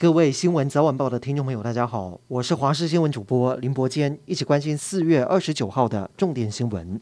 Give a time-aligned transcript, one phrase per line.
[0.00, 6.98] 各位新闻早晚报的听众朋友，大家好，我是华视新闻主播林伯坚，一起关心四月二十九号的重点新闻。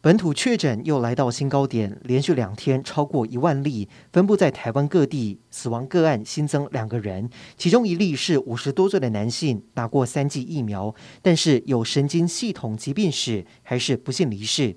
[0.00, 5.40] 本土确诊又来到新高点，连续两天超过一万例，分布在台湾各地。
[5.50, 14.74] 死亡个案新增两个人，其中一例是五十多岁的男性，打过三剂疫苗，但是有神经系统疾病史，还是不幸离世。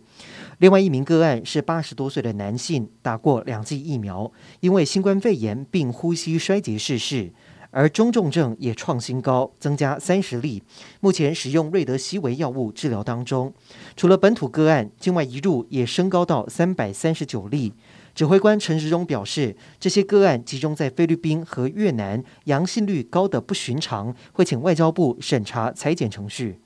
[0.59, 7.33] 另外一名个案是八十多岁的男性，打过两剂疫苗，因为新冠肺炎并呼吸衰竭逝世。
[7.71, 10.63] 而中重症也创新高，增加三十例，
[11.01, 13.54] 目前使用瑞德西韦药物治疗当中。
[13.97, 17.74] 除了本土个案，境外移入也升高到三百三十九例。
[18.13, 26.61] 指挥官陈时中表示，这些个案集中在菲律宾和越南，阳性率高得不寻常，会请外交部审查采检程序。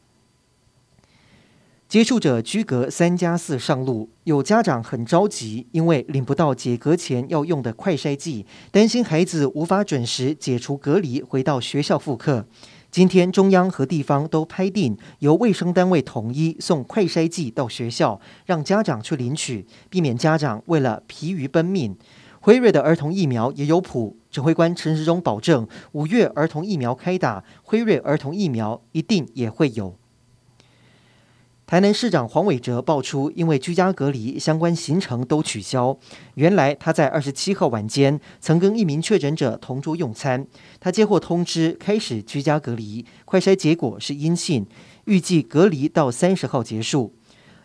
[1.90, 12.46] 接触者居隔三加四上路，有家长很着急，因为领不到解隔前要用的快筛剂，担心孩子无法准时解除隔离，回到学校复课。
[12.92, 21.98] 今天中央和地方都拍定，由卫生单位统一送快筛剂到学校，让家长去领取，避免家长为了疲于奔命。
[22.40, 29.96] 辉瑞的儿童疫苗也有谱，指挥官陈时中保证，五月儿童疫苗开打，辉瑞儿童疫苗一定也会有。
[31.70, 35.96] 台南市长黄伟哲爆出，因为居家隔离相关行程都取消。
[36.34, 40.48] 原来他在二十七号晚间曾跟一名确诊者同桌用餐，
[40.80, 44.66] 他接获通知开始居家隔离，快筛结果是阴性，
[45.06, 47.14] 预计隔离到三十号结束。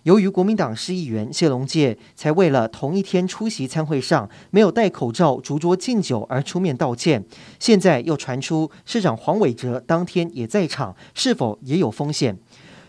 [0.02, 7.24] 由于国民党市议员谢龙介才为了同一天出席餐会上没有戴口罩逐桌敬酒而出面道歉，
[7.58, 12.36] 现在又传出市长黄伟哲当天也在场，是否也有风险？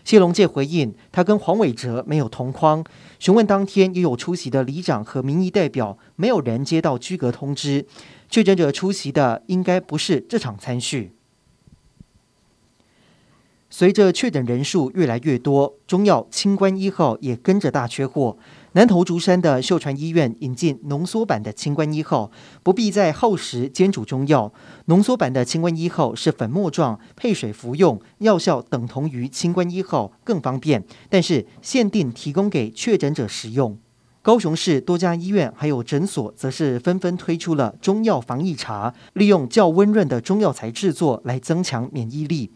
[0.06, 2.84] 谢龙介回应，他跟黄伟哲没有同框。
[3.18, 7.84] 询问当天也有出席的里长和民意代表，没有人接到居格通知。
[8.30, 11.10] 确诊者出席的应该不是这场餐叙。
[13.68, 18.38] 随着确诊人数越来越多，中药清关一号也跟着大缺货。
[18.76, 22.30] 南投竹山的秀传医院引进浓缩版的清冠一号，
[22.62, 24.52] 不必再耗时煎煮中药。
[24.84, 30.84] 浓缩版的清冠一号是粉末状，配水服用，药效等同于清冠一号，更方便。
[31.08, 33.78] 但是限定提供给确诊者食用。
[34.20, 42.50] 高雄市多家医院还有诊所，则是纷纷推出了中药防疫茶，利用较温润的中药材制作来增强免疫力。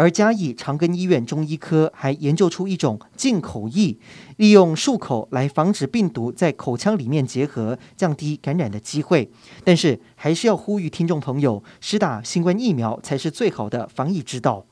[0.00, 3.98] 而嘉义长庚医院中医科还研究出一种净口液，
[4.38, 9.30] 利用漱口来防止病毒在口腔里面结合，降低感染的机会。
[9.62, 14.64] 但是还是要呼吁听众朋友，施打新冠疫苗才是最好的防疫之道。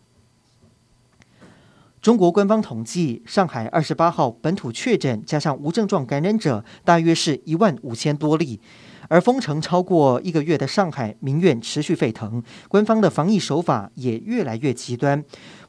[2.01, 8.61] 中国官方统计，上海二十八号本土确诊加上无症状感染者，大约是一万五千多例。
[9.09, 15.25] 而封城超过一个月的上海，民怨持续沸腾，官方的防疫手法也越来越极端，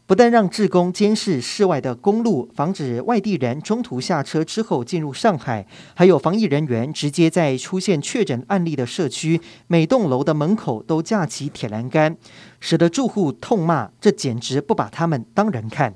[0.06, 12.18] 不但让志工监视室外的公路，防止外地人中途下车之后进入上海，还有防疫人员直接在出现确诊案例的社区，每栋楼的门口都架起铁栏杆，
[12.60, 15.96] 使得住户痛骂：这简直不把他们当人看。